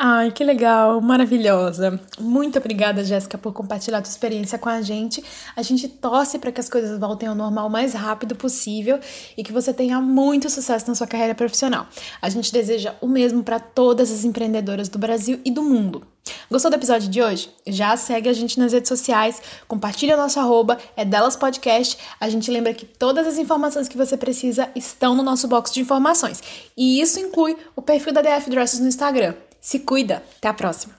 Ai, 0.00 0.30
que 0.30 0.44
legal, 0.44 1.00
maravilhosa. 1.00 2.00
Muito 2.20 2.56
obrigada, 2.56 3.02
Jéssica, 3.02 3.36
por 3.36 3.52
compartilhar 3.52 3.98
a 3.98 4.02
tua 4.02 4.12
experiência 4.12 4.56
com 4.56 4.68
a 4.68 4.80
gente. 4.80 5.24
A 5.56 5.62
gente 5.62 5.88
torce 5.88 6.38
para 6.38 6.52
que 6.52 6.60
as 6.60 6.68
coisas 6.68 7.00
voltem 7.00 7.28
ao 7.28 7.34
normal 7.34 7.66
o 7.66 7.70
mais 7.70 7.94
rápido 7.94 8.36
possível 8.36 9.00
e 9.36 9.42
que 9.42 9.52
você 9.52 9.74
tenha 9.74 10.00
muito 10.00 10.48
sucesso 10.48 10.86
na 10.86 10.94
sua 10.94 11.08
carreira 11.08 11.34
profissional. 11.34 11.88
A 12.22 12.28
gente 12.28 12.52
deseja 12.52 12.94
o 13.00 13.08
mesmo 13.08 13.42
para 13.42 13.58
todas 13.58 14.12
as 14.12 14.24
empreendedoras 14.24 14.88
do 14.88 15.00
Brasil 15.00 15.40
e 15.44 15.50
do 15.50 15.64
mundo. 15.64 16.06
Gostou 16.48 16.70
do 16.70 16.76
episódio 16.76 17.08
de 17.08 17.20
hoje? 17.20 17.50
Já 17.66 17.96
segue 17.96 18.28
a 18.28 18.32
gente 18.32 18.56
nas 18.60 18.72
redes 18.72 18.88
sociais, 18.88 19.42
compartilha 19.66 20.16
nosso 20.16 20.38
arroba, 20.38 20.78
é 20.96 21.04
delas 21.04 21.34
podcast. 21.34 21.98
A 22.20 22.28
gente 22.28 22.48
lembra 22.52 22.72
que 22.72 22.86
todas 22.86 23.26
as 23.26 23.36
informações 23.36 23.88
que 23.88 23.96
você 23.96 24.16
precisa 24.16 24.70
estão 24.76 25.16
no 25.16 25.24
nosso 25.24 25.48
box 25.48 25.74
de 25.74 25.80
informações. 25.80 26.40
E 26.76 27.00
isso 27.00 27.18
inclui 27.18 27.56
o 27.74 27.82
perfil 27.82 28.12
da 28.12 28.22
DF 28.22 28.48
Dresses 28.48 28.78
no 28.78 28.86
Instagram. 28.86 29.34
Se 29.60 29.84
cuida. 29.84 30.22
Até 30.38 30.48
a 30.48 30.54
próxima. 30.54 30.98